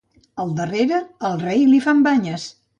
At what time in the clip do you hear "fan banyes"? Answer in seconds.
1.87-2.51